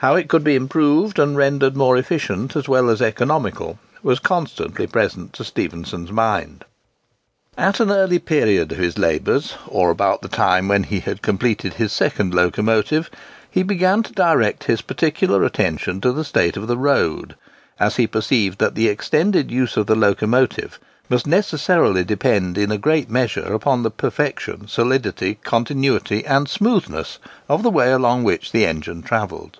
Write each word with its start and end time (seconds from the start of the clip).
How 0.00 0.14
it 0.14 0.28
could 0.28 0.44
be 0.44 0.54
improved 0.54 1.18
and 1.18 1.36
rendered 1.36 1.74
more 1.76 1.96
efficient 1.96 2.54
as 2.54 2.68
well 2.68 2.88
as 2.88 3.02
economical, 3.02 3.80
was 4.00 4.20
constantly 4.20 4.86
present 4.86 5.32
to 5.32 5.44
Stephenson's 5.44 6.12
mind. 6.12 6.64
At 7.56 7.80
an 7.80 7.90
early 7.90 8.20
period 8.20 8.70
of 8.70 8.78
his 8.78 8.96
labours, 8.96 9.54
or 9.66 9.90
about 9.90 10.22
the 10.22 10.28
time 10.28 10.68
when 10.68 10.84
he 10.84 11.00
had 11.00 11.20
completed 11.20 11.74
his 11.74 11.92
second 11.92 12.32
locomotive, 12.32 13.10
he 13.50 13.64
began 13.64 14.04
to 14.04 14.12
direct 14.12 14.62
his 14.70 14.82
particular 14.82 15.42
attention 15.42 16.00
to 16.02 16.12
the 16.12 16.24
state 16.24 16.56
of 16.56 16.68
the 16.68 16.78
Road; 16.78 17.34
as 17.80 17.96
he 17.96 18.06
perceived 18.06 18.60
that 18.60 18.76
the 18.76 18.86
extended 18.86 19.50
use 19.50 19.76
of 19.76 19.86
the 19.88 19.96
locomotive 19.96 20.78
must 21.08 21.26
necessarily 21.26 22.04
depend 22.04 22.56
in 22.56 22.70
a 22.70 22.78
great 22.78 23.10
measure 23.10 23.52
upon 23.52 23.82
the 23.82 23.90
perfection, 23.90 24.68
solidity, 24.68 25.40
continuity, 25.42 26.24
and 26.24 26.48
smoothness 26.48 27.18
of 27.48 27.64
the 27.64 27.68
way 27.70 27.90
along 27.90 28.22
which 28.22 28.52
the 28.52 28.64
engine 28.64 29.02
travelled. 29.02 29.58